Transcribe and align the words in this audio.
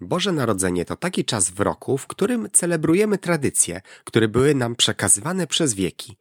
Boże 0.00 0.32
Narodzenie 0.32 0.84
to 0.84 0.96
taki 0.96 1.24
czas 1.24 1.50
w 1.50 1.60
roku, 1.60 1.98
w 1.98 2.06
którym 2.06 2.48
celebrujemy 2.52 3.18
tradycje, 3.18 3.80
które 4.04 4.28
były 4.28 4.54
nam 4.54 4.76
przekazywane 4.76 5.46
przez 5.46 5.74
wieki. 5.74 6.16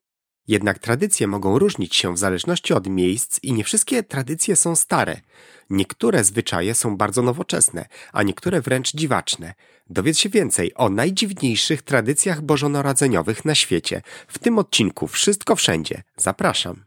Jednak 0.47 0.79
tradycje 0.79 1.27
mogą 1.27 1.59
różnić 1.59 1.95
się 1.95 2.13
w 2.13 2.17
zależności 2.17 2.74
od 2.74 2.87
miejsc 2.87 3.40
i 3.43 3.53
nie 3.53 3.63
wszystkie 3.63 4.03
tradycje 4.03 4.55
są 4.55 4.75
stare. 4.75 5.21
Niektóre 5.69 6.24
zwyczaje 6.24 6.75
są 6.75 6.98
bardzo 6.98 7.21
nowoczesne, 7.21 7.85
a 8.13 8.23
niektóre 8.23 8.61
wręcz 8.61 8.91
dziwaczne. 8.91 9.54
Dowiedz 9.89 10.18
się 10.18 10.30
więcej 10.30 10.73
o 10.75 10.89
najdziwniejszych 10.89 11.82
tradycjach 11.82 12.41
bożonarodzeniowych 12.41 13.46
na 13.46 13.55
świecie. 13.55 14.02
W 14.28 14.39
tym 14.39 14.59
odcinku 14.59 15.07
Wszystko 15.07 15.55
Wszędzie. 15.55 16.04
Zapraszam. 16.18 16.86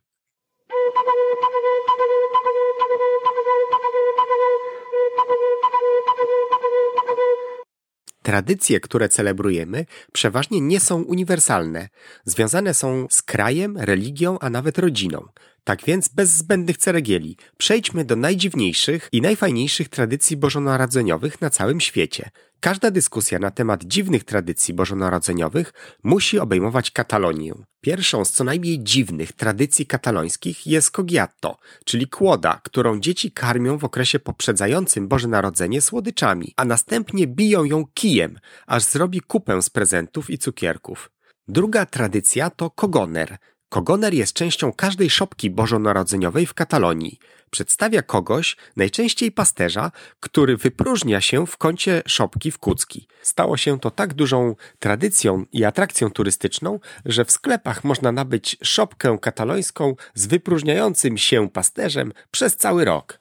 Tradycje, 8.31 8.81
które 8.81 9.09
celebrujemy, 9.09 9.87
przeważnie 10.13 10.61
nie 10.61 10.81
są 10.81 11.03
uniwersalne. 11.03 11.89
Związane 12.25 12.75
są 12.75 13.07
z 13.11 13.23
krajem, 13.23 13.79
religią, 13.79 14.39
a 14.39 14.51
nawet 14.51 14.79
rodziną. 14.79 15.29
Tak 15.71 15.85
więc 15.85 16.09
bez 16.09 16.31
zbędnych 16.31 16.77
ceregieli 16.77 17.37
przejdźmy 17.59 18.05
do 18.05 18.17
najdziwniejszych 18.17 19.09
i 19.13 19.21
najfajniejszych 19.21 19.89
tradycji 19.89 20.37
bożonarodzeniowych 20.37 21.41
na 21.41 21.51
całym 21.51 21.81
świecie. 21.81 22.31
Każda 22.61 22.91
dyskusja 22.91 23.39
na 23.39 23.51
temat 23.51 23.85
dziwnych 23.85 24.25
tradycji 24.25 24.75
bożonarodzeniowych 24.75 25.73
musi 26.03 26.39
obejmować 26.39 26.91
Katalonię. 26.91 27.53
Pierwszą 27.81 28.25
z 28.25 28.33
co 28.33 28.45
najmniej 28.45 28.83
dziwnych 28.83 29.33
tradycji 29.33 29.87
katalońskich 29.87 30.67
jest 30.67 30.91
cogiatto, 30.91 31.57
czyli 31.85 32.09
kłoda, 32.09 32.61
którą 32.65 33.01
dzieci 33.01 33.33
karmią 33.33 33.79
w 33.79 33.85
okresie 33.85 34.19
poprzedzającym 34.19 35.09
Boże 35.09 35.29
Narodzenie 35.29 35.81
słodyczami, 35.81 36.55
a 36.57 36.65
następnie 36.65 37.27
biją 37.27 37.65
ją 37.65 37.85
kijem, 37.95 38.39
aż 38.67 38.83
zrobi 38.83 39.21
kupę 39.21 39.63
z 39.63 39.71
prezentów 39.71 40.31
i 40.31 40.39
cukierków. 40.39 41.11
Druga 41.49 41.87
tradycja 41.87 42.51
to 42.51 42.71
kogoner, 42.71 43.39
Kogoner 43.71 44.15
jest 44.15 44.33
częścią 44.33 44.73
każdej 44.73 45.11
szopki 45.11 45.51
bożonarodzeniowej 45.51 46.47
w 46.47 46.55
Katalonii. 46.55 47.19
Przedstawia 47.51 48.03
kogoś, 48.03 48.57
najczęściej 48.77 49.33
pasterza, 49.33 49.93
który 50.21 50.57
wypróżnia 50.57 51.21
się 51.21 51.47
w 51.47 51.57
kącie 51.57 52.03
szopki 52.07 52.51
w 52.51 52.59
Kucki. 52.59 53.07
Stało 53.23 53.57
się 53.57 53.81
to 53.81 53.91
tak 53.91 54.15
dużą 54.15 54.55
tradycją 54.79 55.45
i 55.53 55.65
atrakcją 55.65 56.11
turystyczną, 56.11 56.81
że 57.05 57.25
w 57.25 57.31
sklepach 57.31 57.85
można 57.85 58.13
nabyć 58.13 58.57
szopkę 58.63 59.19
katalońską 59.21 59.97
z 60.15 60.27
wypróżniającym 60.27 61.19
się 61.19 61.49
pasterzem 61.49 62.13
przez 62.31 62.57
cały 62.57 62.85
rok. 62.85 63.19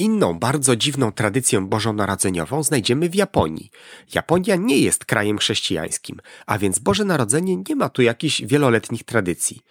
Inną 0.00 0.38
bardzo 0.38 0.76
dziwną 0.76 1.12
tradycję 1.12 1.60
bożonarodzeniową 1.60 2.62
znajdziemy 2.62 3.08
w 3.08 3.14
Japonii. 3.14 3.70
Japonia 4.14 4.56
nie 4.56 4.78
jest 4.78 5.04
krajem 5.04 5.38
chrześcijańskim, 5.38 6.20
a 6.46 6.58
więc 6.58 6.78
Boże 6.78 7.04
Narodzenie 7.04 7.56
nie 7.68 7.76
ma 7.76 7.88
tu 7.88 8.02
jakichś 8.02 8.42
wieloletnich 8.42 9.04
tradycji. 9.04 9.62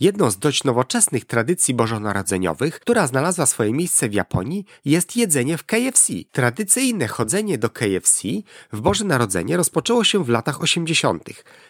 Jedną 0.00 0.30
z 0.30 0.38
dość 0.38 0.64
nowoczesnych 0.64 1.24
tradycji 1.24 1.74
bożonarodzeniowych, 1.74 2.80
która 2.80 3.06
znalazła 3.06 3.46
swoje 3.46 3.72
miejsce 3.72 4.08
w 4.08 4.14
Japonii, 4.14 4.64
jest 4.84 5.16
jedzenie 5.16 5.58
w 5.58 5.64
KFC. 5.64 6.12
Tradycyjne 6.32 7.08
chodzenie 7.08 7.58
do 7.58 7.70
KFC 7.70 8.28
w 8.72 8.80
Boże 8.80 9.04
Narodzenie 9.04 9.56
rozpoczęło 9.56 10.04
się 10.04 10.24
w 10.24 10.28
latach 10.28 10.62
80. 10.62 11.24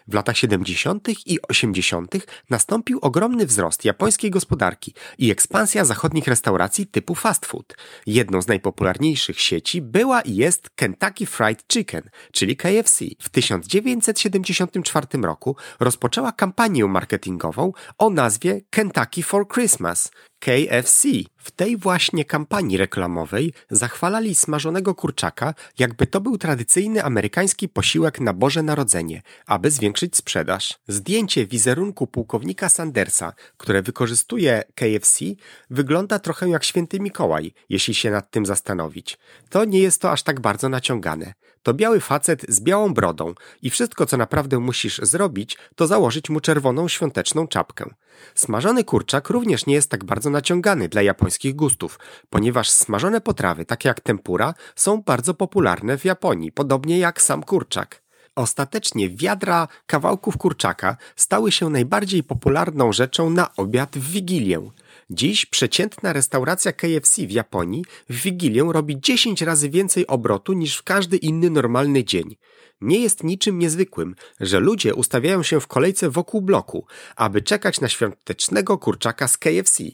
W 0.08 0.14
latach 0.14 0.36
70. 0.36 1.08
i 1.26 1.38
80. 1.48 2.14
nastąpił 2.50 2.98
ogromny 3.02 3.46
wzrost 3.46 3.84
japońskiej 3.84 4.30
gospodarki 4.30 4.94
i 5.18 5.30
ekspansja 5.30 5.84
zachodnich 5.84 6.26
restauracji 6.26 6.86
typu 6.86 7.14
fast 7.14 7.46
food. 7.46 7.76
Jedną 8.06 8.42
z 8.42 8.46
najpopularniejszych 8.48 9.40
sieci 9.40 9.82
była 9.82 10.20
i 10.20 10.34
jest 10.34 10.70
Kentucky 10.70 11.26
Fried 11.26 11.64
Chicken, 11.72 12.02
czyli 12.32 12.56
KFC. 12.56 13.04
W 13.20 13.28
1974 13.28 15.06
roku 15.22 15.56
rozpoczęła 15.80 16.32
kampanię 16.32 16.84
marketingową 16.84 17.72
o 17.98 18.10
nazwie 18.10 18.60
Kentucky 18.70 19.22
for 19.22 19.48
Christmas, 19.48 20.10
KFC. 20.46 21.08
W 21.36 21.50
tej 21.50 21.76
właśnie 21.76 22.24
kampanii 22.24 22.76
reklamowej 22.76 23.52
zachwalali 23.70 24.34
smażonego 24.34 24.94
kurczaka, 24.94 25.54
jakby 25.78 26.06
to 26.06 26.20
był 26.20 26.38
tradycyjny 26.38 27.04
amerykański 27.04 27.68
posiłek 27.68 28.20
na 28.20 28.32
Boże 28.32 28.62
Narodzenie, 28.62 29.22
aby 29.46 29.70
zwiększyć 29.70 30.16
sprzedaż. 30.16 30.78
Zdjęcie 30.88 31.46
wizerunku 31.46 32.06
pułkownika 32.06 32.68
Sandersa, 32.68 33.32
które 33.56 33.82
wykorzystuje 33.82 34.62
KFC, 34.74 35.24
wygląda 35.70 36.18
trochę 36.18 36.48
jak 36.48 36.64
święty 36.64 37.00
Mikołaj, 37.00 37.52
jeśli 37.68 37.94
się 37.94 38.10
nad 38.10 38.30
tym 38.30 38.46
zastanowić. 38.46 39.18
To 39.50 39.64
nie 39.64 39.78
jest 39.78 40.00
to 40.00 40.12
aż 40.12 40.22
tak 40.22 40.40
bardzo 40.40 40.68
naciągane. 40.68 41.34
To 41.66 41.74
biały 41.74 42.00
facet 42.00 42.46
z 42.48 42.60
białą 42.60 42.94
brodą 42.94 43.34
i 43.62 43.70
wszystko, 43.70 44.06
co 44.06 44.16
naprawdę 44.16 44.58
musisz 44.58 45.00
zrobić, 45.02 45.58
to 45.74 45.86
założyć 45.86 46.30
mu 46.30 46.40
czerwoną 46.40 46.88
świąteczną 46.88 47.48
czapkę. 47.48 47.90
Smażony 48.34 48.84
kurczak 48.84 49.30
również 49.30 49.66
nie 49.66 49.74
jest 49.74 49.90
tak 49.90 50.04
bardzo 50.04 50.30
naciągany 50.30 50.88
dla 50.88 51.02
japońskich 51.02 51.56
gustów, 51.56 51.98
ponieważ 52.30 52.70
smażone 52.70 53.20
potrawy, 53.20 53.64
takie 53.64 53.88
jak 53.88 54.00
tempura, 54.00 54.54
są 54.76 55.02
bardzo 55.02 55.34
popularne 55.34 55.98
w 55.98 56.04
Japonii, 56.04 56.52
podobnie 56.52 56.98
jak 56.98 57.22
sam 57.22 57.42
kurczak. 57.42 58.02
Ostatecznie 58.34 59.10
wiadra 59.10 59.68
kawałków 59.86 60.36
kurczaka 60.36 60.96
stały 61.16 61.52
się 61.52 61.70
najbardziej 61.70 62.22
popularną 62.22 62.92
rzeczą 62.92 63.30
na 63.30 63.54
obiad 63.56 63.98
w 63.98 64.10
Wigilię. 64.10 64.70
Dziś 65.10 65.46
przeciętna 65.46 66.12
restauracja 66.12 66.72
KFC 66.72 67.26
w 67.26 67.30
Japonii 67.30 67.84
w 68.10 68.22
Wigilię 68.22 68.68
robi 68.72 69.00
10 69.00 69.42
razy 69.42 69.70
więcej 69.70 70.06
obrotu 70.06 70.52
niż 70.52 70.76
w 70.76 70.82
każdy 70.82 71.16
inny 71.16 71.50
normalny 71.50 72.04
dzień. 72.04 72.36
Nie 72.80 72.98
jest 72.98 73.24
niczym 73.24 73.58
niezwykłym, 73.58 74.14
że 74.40 74.60
ludzie 74.60 74.94
ustawiają 74.94 75.42
się 75.42 75.60
w 75.60 75.66
kolejce 75.66 76.10
wokół 76.10 76.42
bloku, 76.42 76.86
aby 77.16 77.42
czekać 77.42 77.80
na 77.80 77.88
świątecznego 77.88 78.78
kurczaka 78.78 79.28
z 79.28 79.38
KFC. 79.38 79.84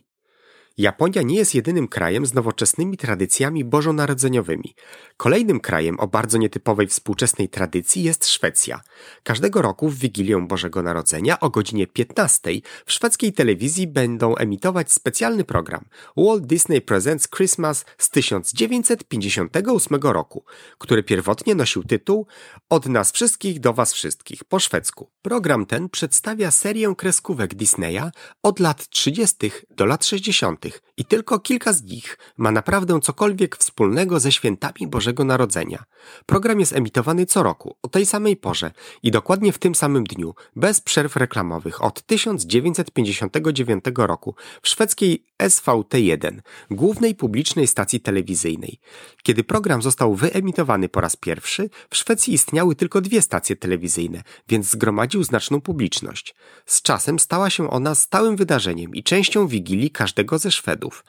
Japonia 0.78 1.22
nie 1.22 1.36
jest 1.36 1.54
jedynym 1.54 1.88
krajem 1.88 2.26
z 2.26 2.34
nowoczesnymi 2.34 2.96
tradycjami 2.96 3.64
bożonarodzeniowymi. 3.64 4.74
Kolejnym 5.16 5.60
krajem 5.60 6.00
o 6.00 6.06
bardzo 6.06 6.38
nietypowej 6.38 6.86
współczesnej 6.86 7.48
tradycji 7.48 8.02
jest 8.02 8.28
Szwecja. 8.28 8.80
Każdego 9.22 9.62
roku 9.62 9.88
w 9.88 9.98
Wigilię 9.98 10.46
Bożego 10.46 10.82
Narodzenia 10.82 11.40
o 11.40 11.50
godzinie 11.50 11.86
15 11.86 12.50
w 12.86 12.92
szwedzkiej 12.92 13.32
telewizji 13.32 13.86
będą 13.86 14.36
emitować 14.36 14.92
specjalny 14.92 15.44
program 15.44 15.84
Walt 16.16 16.46
Disney 16.46 16.80
Presents 16.80 17.28
Christmas 17.28 17.84
z 17.98 18.10
1958 18.10 20.00
roku, 20.02 20.44
który 20.78 21.02
pierwotnie 21.02 21.54
nosił 21.54 21.84
tytuł 21.84 22.26
Od 22.70 22.86
nas 22.86 23.12
wszystkich 23.12 23.60
do 23.60 23.72
was 23.72 23.92
wszystkich 23.92 24.44
po 24.44 24.58
szwedzku. 24.58 25.10
Program 25.22 25.66
ten 25.66 25.88
przedstawia 25.88 26.50
serię 26.50 26.94
kreskówek 26.98 27.54
Disneya 27.54 28.10
od 28.42 28.60
lat 28.60 28.88
30. 28.88 29.50
do 29.70 29.86
lat 29.86 30.04
60 30.04 30.61
i 30.96 31.04
tylko 31.04 31.38
kilka 31.38 31.72
z 31.72 31.82
nich 31.82 32.18
ma 32.36 32.50
naprawdę 32.50 33.00
cokolwiek 33.00 33.56
wspólnego 33.56 34.20
ze 34.20 34.32
świętami 34.32 34.86
Bożego 34.86 35.24
Narodzenia. 35.24 35.84
Program 36.26 36.60
jest 36.60 36.72
emitowany 36.72 37.26
co 37.26 37.42
roku, 37.42 37.76
o 37.82 37.88
tej 37.88 38.06
samej 38.06 38.36
porze 38.36 38.70
i 39.02 39.10
dokładnie 39.10 39.52
w 39.52 39.58
tym 39.58 39.74
samym 39.74 40.04
dniu, 40.04 40.34
bez 40.56 40.80
przerw 40.80 41.16
reklamowych 41.16 41.84
od 41.84 42.02
1959 42.02 43.84
roku 43.96 44.34
w 44.62 44.68
szwedzkiej 44.68 45.24
SVT1, 45.42 46.38
głównej 46.70 47.14
publicznej 47.14 47.66
stacji 47.66 48.00
telewizyjnej. 48.00 48.78
Kiedy 49.22 49.44
program 49.44 49.82
został 49.82 50.14
wyemitowany 50.14 50.88
po 50.88 51.00
raz 51.00 51.16
pierwszy, 51.16 51.70
w 51.90 51.96
Szwecji 51.96 52.34
istniały 52.34 52.74
tylko 52.76 53.00
dwie 53.00 53.22
stacje 53.22 53.56
telewizyjne, 53.56 54.22
więc 54.48 54.70
zgromadził 54.70 55.24
znaczną 55.24 55.60
publiczność. 55.60 56.34
Z 56.66 56.82
czasem 56.82 57.18
stała 57.18 57.50
się 57.50 57.70
ona 57.70 57.94
stałym 57.94 58.36
wydarzeniem 58.36 58.94
i 58.94 59.02
częścią 59.02 59.46
wigilii 59.46 59.90
każdego 59.90 60.38
ze 60.38 60.51
Szwedów. 60.52 61.04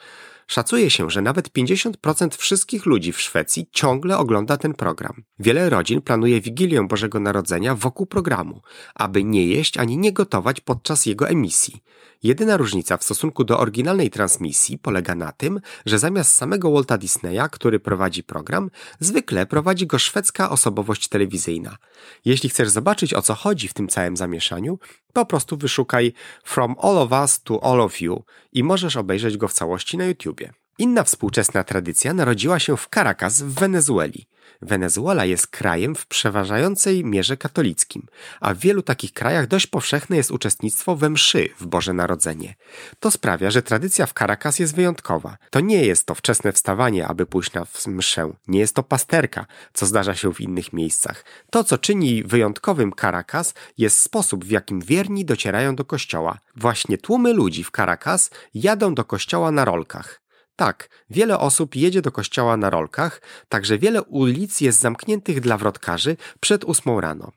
Szacuje 0.46 0.90
się, 0.90 1.10
że 1.10 1.22
nawet 1.22 1.48
50% 1.48 2.36
wszystkich 2.36 2.86
ludzi 2.86 3.12
w 3.12 3.20
Szwecji 3.20 3.66
ciągle 3.72 4.18
ogląda 4.18 4.56
ten 4.56 4.74
program. 4.74 5.22
Wiele 5.38 5.70
rodzin 5.70 6.02
planuje 6.02 6.40
Wigilię 6.40 6.86
Bożego 6.88 7.20
Narodzenia 7.20 7.74
wokół 7.74 8.06
programu, 8.06 8.62
aby 8.94 9.24
nie 9.24 9.46
jeść 9.46 9.78
ani 9.78 9.98
nie 9.98 10.12
gotować 10.12 10.60
podczas 10.60 11.06
jego 11.06 11.28
emisji. 11.28 11.82
Jedyna 12.22 12.56
różnica 12.56 12.96
w 12.96 13.04
stosunku 13.04 13.44
do 13.44 13.58
oryginalnej 13.58 14.10
transmisji 14.10 14.78
polega 14.78 15.14
na 15.14 15.32
tym, 15.32 15.60
że 15.86 15.98
zamiast 15.98 16.32
samego 16.32 16.70
Walta 16.70 16.98
Disneya, 16.98 17.48
który 17.52 17.80
prowadzi 17.80 18.22
program, 18.22 18.70
zwykle 19.00 19.46
prowadzi 19.46 19.86
go 19.86 19.98
szwedzka 19.98 20.50
osobowość 20.50 21.08
telewizyjna. 21.08 21.76
Jeśli 22.24 22.48
chcesz 22.48 22.68
zobaczyć 22.68 23.14
o 23.14 23.22
co 23.22 23.34
chodzi 23.34 23.68
w 23.68 23.74
tym 23.74 23.88
całym 23.88 24.16
zamieszaniu, 24.16 24.78
po 25.12 25.26
prostu 25.26 25.56
wyszukaj 25.56 26.12
From 26.44 26.76
All 26.82 26.98
of 26.98 27.12
Us 27.12 27.42
to 27.42 27.64
All 27.64 27.80
of 27.80 28.00
You 28.00 28.24
i 28.52 28.64
możesz 28.64 28.96
obejrzeć 28.96 29.36
go 29.36 29.48
w 29.48 29.52
całości 29.52 29.98
na 29.98 30.04
YouTubie. 30.04 30.43
Inna 30.78 31.04
współczesna 31.04 31.64
tradycja 31.64 32.14
narodziła 32.14 32.58
się 32.58 32.76
w 32.76 32.88
Caracas 32.94 33.42
w 33.42 33.54
Wenezueli. 33.54 34.26
Wenezuela 34.62 35.24
jest 35.24 35.46
krajem 35.46 35.94
w 35.94 36.06
przeważającej 36.06 37.04
mierze 37.04 37.36
katolickim, 37.36 38.06
a 38.40 38.54
w 38.54 38.58
wielu 38.58 38.82
takich 38.82 39.12
krajach 39.12 39.46
dość 39.46 39.66
powszechne 39.66 40.16
jest 40.16 40.30
uczestnictwo 40.30 40.96
we 40.96 41.10
mszy 41.10 41.48
w 41.60 41.66
Boże 41.66 41.92
Narodzenie. 41.92 42.54
To 43.00 43.10
sprawia, 43.10 43.50
że 43.50 43.62
tradycja 43.62 44.06
w 44.06 44.12
Caracas 44.12 44.58
jest 44.58 44.74
wyjątkowa. 44.74 45.36
To 45.50 45.60
nie 45.60 45.84
jest 45.86 46.06
to 46.06 46.14
wczesne 46.14 46.52
wstawanie, 46.52 47.06
aby 47.06 47.26
pójść 47.26 47.52
na 47.52 47.66
mszę. 47.86 48.32
Nie 48.48 48.58
jest 48.58 48.74
to 48.74 48.82
pasterka, 48.82 49.46
co 49.72 49.86
zdarza 49.86 50.14
się 50.14 50.34
w 50.34 50.40
innych 50.40 50.72
miejscach. 50.72 51.24
To, 51.50 51.64
co 51.64 51.78
czyni 51.78 52.22
wyjątkowym 52.22 52.92
Caracas, 53.00 53.54
jest 53.78 54.00
sposób, 54.00 54.44
w 54.44 54.50
jakim 54.50 54.80
wierni 54.80 55.24
docierają 55.24 55.76
do 55.76 55.84
kościoła. 55.84 56.38
Właśnie 56.56 56.98
tłumy 56.98 57.32
ludzi 57.32 57.64
w 57.64 57.70
Caracas 57.70 58.30
jadą 58.54 58.94
do 58.94 59.04
kościoła 59.04 59.50
na 59.50 59.64
rolkach. 59.64 60.23
Tak, 60.56 60.88
wiele 61.10 61.38
osób 61.38 61.76
jedzie 61.76 62.02
do 62.02 62.12
kościoła 62.12 62.56
na 62.56 62.70
rolkach, 62.70 63.22
także 63.48 63.78
wiele 63.78 64.02
ulic 64.02 64.60
jest 64.60 64.80
zamkniętych 64.80 65.40
dla 65.40 65.58
wrotkarzy 65.58 66.16
przed 66.40 66.64
ósmą 66.64 67.00
rano. 67.00 67.32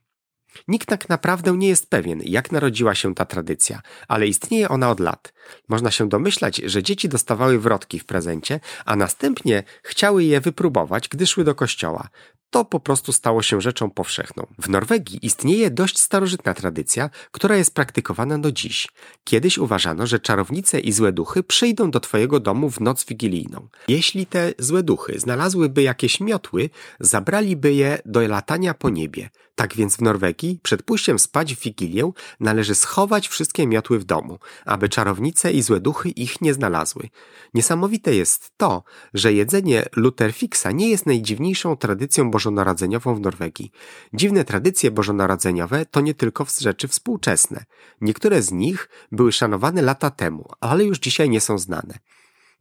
Nikt 0.67 0.87
tak 0.87 1.09
naprawdę 1.09 1.57
nie 1.57 1.67
jest 1.67 1.89
pewien, 1.89 2.21
jak 2.23 2.51
narodziła 2.51 2.95
się 2.95 3.15
ta 3.15 3.25
tradycja, 3.25 3.81
ale 4.07 4.27
istnieje 4.27 4.69
ona 4.69 4.89
od 4.89 4.99
lat. 4.99 5.33
Można 5.67 5.91
się 5.91 6.09
domyślać, 6.09 6.61
że 6.65 6.83
dzieci 6.83 7.09
dostawały 7.09 7.59
wrotki 7.59 7.99
w 7.99 8.05
prezencie, 8.05 8.59
a 8.85 8.95
następnie 8.95 9.63
chciały 9.83 10.23
je 10.23 10.41
wypróbować, 10.41 11.09
gdy 11.09 11.27
szły 11.27 11.43
do 11.43 11.55
kościoła 11.55 12.09
to 12.49 12.65
po 12.65 12.79
prostu 12.79 13.13
stało 13.13 13.41
się 13.41 13.61
rzeczą 13.61 13.89
powszechną. 13.89 14.47
W 14.59 14.69
Norwegii 14.69 15.19
istnieje 15.21 15.71
dość 15.71 15.99
starożytna 15.99 16.53
tradycja, 16.53 17.09
która 17.31 17.57
jest 17.57 17.73
praktykowana 17.73 18.39
do 18.39 18.51
dziś. 18.51 18.87
Kiedyś 19.23 19.57
uważano, 19.57 20.07
że 20.07 20.19
czarownice 20.19 20.79
i 20.79 20.91
złe 20.91 21.11
duchy 21.11 21.43
przyjdą 21.43 21.91
do 21.91 21.99
twojego 21.99 22.39
domu 22.39 22.69
w 22.69 22.79
noc 22.79 23.05
wigilijną. 23.05 23.67
Jeśli 23.87 24.25
te 24.25 24.53
złe 24.59 24.83
duchy 24.83 25.19
znalazłyby 25.19 25.81
jakieś 25.81 26.19
miotły, 26.19 26.69
zabraliby 26.99 27.73
je 27.73 27.99
do 28.05 28.27
latania 28.27 28.73
po 28.73 28.89
niebie. 28.89 29.29
Tak 29.57 29.75
więc 29.75 29.95
w 29.95 30.01
Norwegii 30.01 30.59
przed 30.63 30.83
pójściem 30.83 31.19
spać 31.19 31.55
w 31.55 31.59
Wigilię 31.59 32.11
należy 32.39 32.75
schować 32.75 33.27
wszystkie 33.27 33.67
miotły 33.67 33.99
w 33.99 34.03
domu, 34.03 34.39
aby 34.65 34.89
czarownice 34.89 35.51
i 35.51 35.61
złe 35.61 35.79
duchy 35.79 36.09
ich 36.09 36.41
nie 36.41 36.53
znalazły. 36.53 37.09
Niesamowite 37.53 38.15
jest 38.15 38.51
to, 38.57 38.83
że 39.13 39.33
jedzenie 39.33 39.85
luterfixa 39.95 40.71
nie 40.73 40.89
jest 40.89 41.05
najdziwniejszą 41.05 41.75
tradycją 41.75 42.31
bożonarodzeniową 42.37 43.15
w 43.15 43.19
Norwegii. 43.19 43.71
Dziwne 44.13 44.43
tradycje 44.43 44.91
bożonarodzeniowe 44.91 45.85
to 45.85 46.01
nie 46.01 46.13
tylko 46.13 46.45
rzeczy 46.59 46.87
współczesne. 46.87 47.65
Niektóre 48.01 48.41
z 48.41 48.51
nich 48.51 48.89
były 49.11 49.31
szanowane 49.31 49.81
lata 49.81 50.09
temu, 50.11 50.49
ale 50.59 50.83
już 50.83 50.99
dzisiaj 50.99 51.29
nie 51.29 51.41
są 51.41 51.57
znane. 51.57 51.99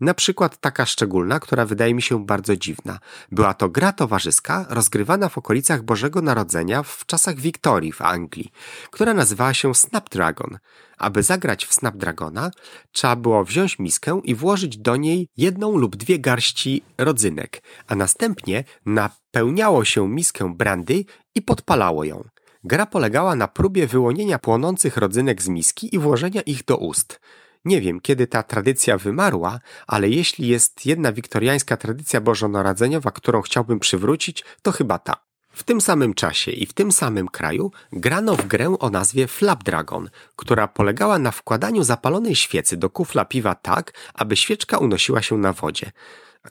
Na 0.01 0.15
przykład 0.15 0.61
taka 0.61 0.87
szczególna, 0.87 1.41
która 1.41 1.67
wydaje 1.67 1.95
mi 1.95 2.03
się 2.03 2.27
bardzo 2.27 2.57
dziwna. 2.57 2.99
Była 3.33 3.55
to 3.55 3.69
gra 3.69 3.93
towarzyska 3.93 4.67
rozgrywana 4.69 5.29
w 5.29 5.39
okolicach 5.39 5.83
Bożego 5.83 6.23
Narodzenia 6.23 6.83
w 6.83 7.07
czasach 7.07 7.37
Wiktorii 7.37 7.93
w 7.93 8.03
Anglii, 8.03 8.53
która 8.91 9.15
nazywała 9.15 9.55
się 9.55 9.75
Snapdragon. 9.75 10.59
Aby 10.99 11.23
zagrać 11.23 11.67
w 11.67 11.75
Snapdragona, 11.75 12.51
trzeba 12.93 13.17
było 13.17 13.45
wziąć 13.45 13.79
miskę 13.79 14.21
i 14.25 14.35
włożyć 14.35 14.79
do 14.79 14.97
niej 14.97 15.29
jedną 15.37 15.77
lub 15.77 15.97
dwie 15.97 16.19
garści 16.19 16.83
rodzynek, 16.99 17.63
a 17.87 17.95
następnie 17.95 18.65
napełniało 18.87 19.85
się 19.85 20.09
miskę 20.09 20.55
brandy 20.55 21.05
i 21.35 21.43
podpalało 21.43 22.05
ją. 22.05 22.25
Gra 22.65 22.87
polegała 22.87 23.37
na 23.37 23.49
próbie 23.49 23.87
wyłonienia 23.87 24.39
płonących 24.39 24.97
rodzynek 24.97 25.43
z 25.43 25.49
miski 25.49 25.95
i 25.95 25.99
włożenia 25.99 26.41
ich 26.41 26.65
do 26.65 26.77
ust. 26.77 27.21
Nie 27.67 27.81
wiem, 27.81 28.01
kiedy 28.01 28.27
ta 28.27 28.43
tradycja 28.43 28.99
wymarła, 28.99 29.61
ale 29.87 30.09
jeśli 30.09 30.49
jest 30.49 30.87
jedna 30.87 31.13
wiktoriańska 31.13 31.77
tradycja 31.77 32.21
bożonarodzeniowa, 32.21 33.11
którą 33.11 33.43
chciałbym 33.43 33.81
przywrócić, 33.81 34.45
to 34.63 34.73
chyba 34.73 34.99
ta. 34.99 35.17
W 35.51 35.63
tym 35.63 35.81
samym 35.81 36.15
czasie 36.15 36.51
i 36.51 36.67
w 36.67 36.73
tym 36.73 36.93
samym 36.93 37.29
kraju 37.29 37.71
grano 37.93 38.37
w 38.37 38.47
grę 38.47 38.77
o 38.79 38.91
nazwie 38.91 39.27
Flapdragon, 39.27 40.11
która 40.37 40.69
polegała 40.69 41.19
na 41.19 41.31
wkładaniu 41.31 41.83
zapalonej 41.83 42.35
świecy 42.35 42.77
do 42.77 42.91
kufla 42.91 43.25
piwa 43.25 43.55
tak, 43.55 43.93
aby 44.15 44.37
świeczka 44.37 44.79
unosiła 44.79 45.23
się 45.23 45.39
na 45.39 45.53
wodzie 45.53 45.93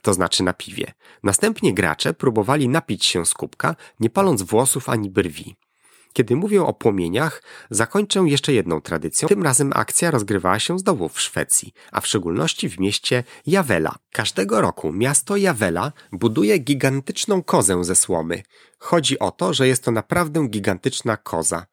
to 0.02 0.14
znaczy 0.14 0.42
na 0.42 0.52
piwie. 0.52 0.92
Następnie 1.22 1.74
gracze 1.74 2.14
próbowali 2.14 2.68
napić 2.68 3.04
się 3.04 3.26
z 3.26 3.34
kubka, 3.34 3.76
nie 4.00 4.10
paląc 4.10 4.42
włosów 4.42 4.88
ani 4.88 5.10
brwi. 5.10 5.56
Kiedy 6.16 6.36
mówię 6.36 6.62
o 6.62 6.72
płomieniach, 6.72 7.42
zakończę 7.70 8.20
jeszcze 8.20 8.52
jedną 8.52 8.80
tradycją. 8.80 9.28
Tym 9.28 9.42
razem 9.42 9.72
akcja 9.74 10.10
rozgrywała 10.10 10.58
się 10.58 10.78
znowu 10.78 11.08
w 11.08 11.20
Szwecji, 11.20 11.72
a 11.92 12.00
w 12.00 12.06
szczególności 12.06 12.68
w 12.68 12.80
mieście 12.80 13.24
Javela. 13.46 13.94
Każdego 14.12 14.60
roku 14.60 14.92
miasto 14.92 15.36
Javela 15.36 15.92
buduje 16.12 16.58
gigantyczną 16.58 17.42
kozę 17.42 17.84
ze 17.84 17.96
słomy. 17.96 18.42
Chodzi 18.78 19.18
o 19.18 19.30
to, 19.30 19.54
że 19.54 19.68
jest 19.68 19.84
to 19.84 19.90
naprawdę 19.90 20.48
gigantyczna 20.48 21.16
koza. 21.16 21.66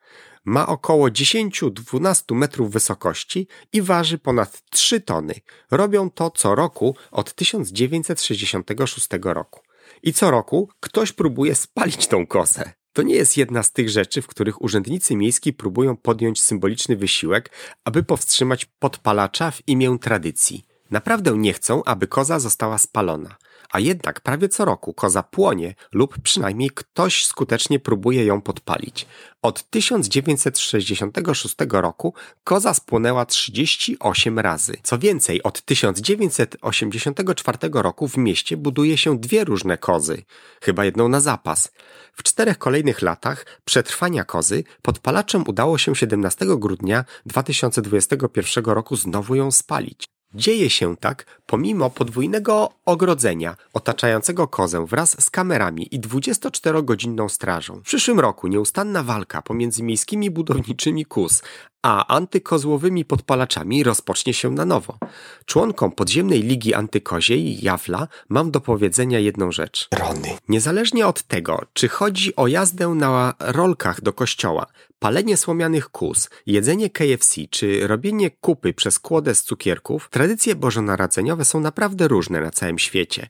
Ma 0.45 0.67
około 0.67 1.07
10-12 1.07 2.35
metrów 2.35 2.71
wysokości 2.71 3.47
i 3.73 3.81
waży 3.81 4.17
ponad 4.17 4.61
3 4.69 5.01
tony. 5.01 5.33
Robią 5.71 6.09
to 6.09 6.31
co 6.31 6.55
roku 6.55 6.95
od 7.11 7.33
1966 7.33 9.07
roku. 9.23 9.61
I 10.03 10.13
co 10.13 10.31
roku 10.31 10.69
ktoś 10.79 11.11
próbuje 11.11 11.55
spalić 11.55 12.07
tą 12.07 12.27
kozę. 12.27 12.82
To 12.93 13.01
nie 13.01 13.15
jest 13.15 13.37
jedna 13.37 13.63
z 13.63 13.71
tych 13.71 13.89
rzeczy, 13.89 14.21
w 14.21 14.27
których 14.27 14.61
urzędnicy 14.61 15.15
miejski 15.15 15.53
próbują 15.53 15.97
podjąć 15.97 16.41
symboliczny 16.41 16.95
wysiłek, 16.95 17.51
aby 17.85 18.03
powstrzymać 18.03 18.65
podpalacza 18.65 19.51
w 19.51 19.67
imię 19.67 19.97
tradycji. 20.01 20.72
Naprawdę 20.93 21.37
nie 21.37 21.53
chcą, 21.53 21.83
aby 21.83 22.07
koza 22.07 22.39
została 22.39 22.77
spalona 22.77 23.35
a 23.73 23.79
jednak 23.79 24.21
prawie 24.21 24.49
co 24.49 24.65
roku 24.65 24.93
koza 24.93 25.23
płonie 25.23 25.75
lub 25.91 26.17
przynajmniej 26.21 26.69
ktoś 26.69 27.25
skutecznie 27.25 27.79
próbuje 27.79 28.25
ją 28.25 28.41
podpalić. 28.41 29.07
Od 29.41 29.69
1966 29.69 31.55
roku 31.69 32.13
koza 32.43 32.73
spłonęła 32.73 33.25
38 33.25 34.39
razy. 34.39 34.77
Co 34.83 34.99
więcej, 34.99 35.43
od 35.43 35.61
1984 35.61 37.57
roku 37.73 38.07
w 38.07 38.17
mieście 38.17 38.57
buduje 38.57 38.97
się 38.97 39.19
dwie 39.19 39.43
różne 39.43 39.77
kozy, 39.77 40.23
chyba 40.61 40.85
jedną 40.85 41.07
na 41.07 41.19
zapas. 41.19 41.71
W 42.13 42.23
czterech 42.23 42.57
kolejnych 42.57 43.01
latach 43.01 43.45
przetrwania 43.65 44.23
kozy 44.23 44.63
podpalaczom 44.81 45.43
udało 45.47 45.77
się 45.77 45.95
17 45.95 46.45
grudnia 46.57 47.05
2021 47.25 48.65
roku 48.65 48.95
znowu 48.95 49.35
ją 49.35 49.51
spalić. 49.51 50.13
Dzieje 50.35 50.69
się 50.69 50.97
tak 50.97 51.25
pomimo 51.45 51.89
podwójnego 51.89 52.69
ogrodzenia 52.85 53.55
otaczającego 53.73 54.47
kozę 54.47 54.85
wraz 54.85 55.23
z 55.23 55.29
kamerami 55.29 55.95
i 55.95 55.99
24-godzinną 55.99 57.29
strażą. 57.29 57.79
W 57.79 57.83
przyszłym 57.83 58.19
roku 58.19 58.47
nieustanna 58.47 59.03
walka 59.03 59.41
pomiędzy 59.41 59.83
miejskimi 59.83 60.31
budowniczymi 60.31 61.05
KUS 61.05 61.41
a 61.83 62.07
antykozłowymi 62.07 63.05
podpalaczami 63.05 63.83
rozpocznie 63.83 64.33
się 64.33 64.51
na 64.51 64.65
nowo. 64.65 64.97
Członkom 65.45 65.91
podziemnej 65.91 66.41
ligi 66.43 66.73
antykoziej, 66.73 67.63
Jawla, 67.63 68.07
mam 68.29 68.51
do 68.51 68.61
powiedzenia 68.61 69.19
jedną 69.19 69.51
rzecz. 69.51 69.87
Rony. 69.99 70.37
Niezależnie 70.49 71.07
od 71.07 71.23
tego, 71.23 71.61
czy 71.73 71.87
chodzi 71.87 72.35
o 72.35 72.47
jazdę 72.47 72.87
na 72.87 73.33
rolkach 73.39 74.01
do 74.01 74.13
kościoła, 74.13 74.65
palenie 74.99 75.37
słomianych 75.37 75.89
kus, 75.89 76.29
jedzenie 76.45 76.89
KFC 76.89 77.41
czy 77.49 77.87
robienie 77.87 78.31
kupy 78.31 78.73
przez 78.73 78.99
kłodę 78.99 79.35
z 79.35 79.43
cukierków, 79.43 80.09
tradycje 80.09 80.55
bożonarodzeniowe 80.55 81.45
są 81.45 81.59
naprawdę 81.59 82.07
różne 82.07 82.41
na 82.41 82.51
całym 82.51 82.79
świecie. 82.79 83.29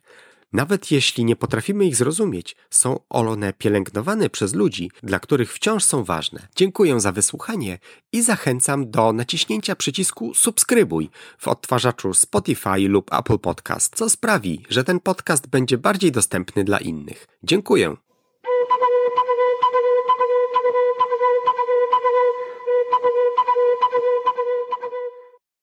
Nawet 0.54 0.92
jeśli 0.92 1.26
nie 1.26 1.36
potrafimy 1.36 1.86
ich 1.86 1.96
zrozumieć, 1.96 2.56
są 2.70 3.00
one 3.10 3.54
pielęgnowane 3.54 4.30
przez 4.30 4.54
ludzi, 4.54 4.92
dla 5.04 5.20
których 5.20 5.54
wciąż 5.54 5.84
są 5.84 6.04
ważne. 6.04 6.48
Dziękuję 6.56 7.00
za 7.00 7.12
wysłuchanie 7.12 7.80
i 8.12 8.22
zachęcam 8.22 8.92
do 8.92 9.14
naciśnięcia 9.14 9.76
przycisku 9.76 10.34
subskrybuj 10.34 11.10
w 11.38 11.48
odtwarzaczu 11.48 12.14
Spotify 12.14 12.80
lub 12.80 13.14
Apple 13.14 13.40
Podcast, 13.40 13.96
co 13.96 14.10
sprawi, 14.10 14.66
że 14.70 14.84
ten 14.84 15.00
podcast 15.00 15.48
będzie 15.48 15.78
bardziej 15.78 16.12
dostępny 16.12 16.64
dla 16.64 16.78
innych. 16.78 17.28
Dziękuję. 17.44 17.96